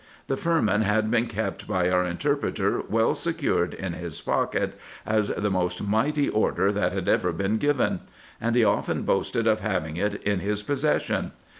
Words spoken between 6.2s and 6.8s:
order